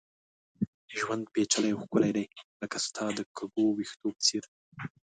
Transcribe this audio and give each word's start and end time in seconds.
ژوند 0.97 1.23
پېچلی 1.33 1.69
او 1.73 1.79
ښکلی 1.83 2.11
دی، 2.17 2.25
لکه 2.61 2.77
ستا 2.85 3.05
د 3.17 3.19
کږو 3.37 3.65
ويښتو 3.71 4.07
په 4.15 4.21
څېر 4.27 4.43